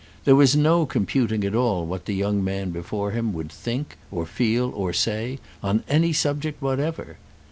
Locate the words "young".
2.15-2.43